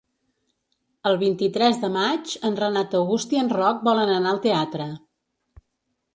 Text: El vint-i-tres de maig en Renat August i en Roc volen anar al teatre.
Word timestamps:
El 1.09 1.19
vint-i-tres 1.23 1.77
de 1.83 1.91
maig 1.97 2.33
en 2.49 2.57
Renat 2.63 2.97
August 3.01 3.37
i 3.37 3.43
en 3.43 3.53
Roc 3.59 3.85
volen 3.91 4.15
anar 4.17 4.35
al 4.35 4.43
teatre. 4.49 4.91